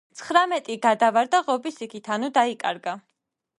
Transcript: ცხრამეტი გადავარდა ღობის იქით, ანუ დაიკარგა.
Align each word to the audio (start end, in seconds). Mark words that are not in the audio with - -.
ცხრამეტი 0.19 0.77
გადავარდა 0.85 1.43
ღობის 1.51 1.79
იქით, 1.87 2.11
ანუ 2.17 2.33
დაიკარგა. 2.41 2.97